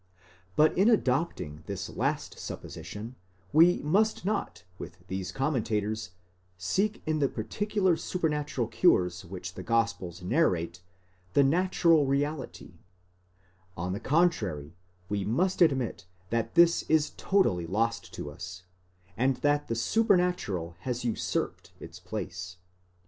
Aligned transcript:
But 0.55 0.75
in 0.75 0.89
adopting 0.89 1.61
this 1.67 1.87
last 1.87 2.39
supposition, 2.39 3.17
we 3.53 3.83
must 3.83 4.25
not, 4.25 4.63
with 4.79 4.97
these 5.09 5.31
commentators, 5.31 6.09
seek 6.57 7.03
in 7.05 7.19
the 7.19 7.29
particular 7.29 7.95
supernatural 7.95 8.65
cures 8.65 9.23
which 9.23 9.53
the 9.53 9.61
gospels 9.61 10.23
narrate, 10.23 10.81
the 11.33 11.43
natural 11.43 12.07
reality; 12.07 12.79
on 13.77 13.93
the 13.93 13.99
contrary, 13.99 14.75
we 15.07 15.23
must 15.23 15.61
admit 15.61 16.07
that 16.31 16.55
this 16.55 16.81
is 16.89 17.11
totally 17.15 17.67
lost 17.67 18.11
to 18.15 18.31
us, 18.31 18.63
and 19.15 19.37
that 19.45 19.67
the 19.67 19.75
supernatural 19.75 20.75
has 20.79 21.05
usurped 21.05 21.73
its 21.79 21.99
place. 21.99 22.57